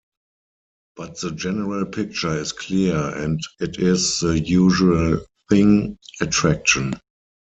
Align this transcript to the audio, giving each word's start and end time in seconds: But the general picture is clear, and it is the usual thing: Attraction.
But 0.95 1.19
the 1.19 1.29
general 1.29 1.85
picture 1.85 2.35
is 2.35 2.53
clear, 2.53 2.97
and 2.97 3.39
it 3.59 3.77
is 3.77 4.21
the 4.21 4.39
usual 4.39 5.19
thing: 5.47 5.99
Attraction. 6.19 6.95